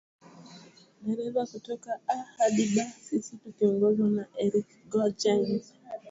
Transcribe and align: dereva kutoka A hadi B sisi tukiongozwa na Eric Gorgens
dereva 1.05 1.41
kutoka 1.51 1.89
A 2.13 2.15
hadi 2.37 2.63
B 2.73 2.75
sisi 3.05 3.33
tukiongozwa 3.41 4.07
na 4.17 4.23
Eric 4.45 4.67
Gorgens 4.91 5.63